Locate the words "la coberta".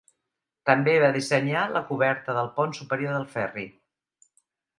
1.75-2.35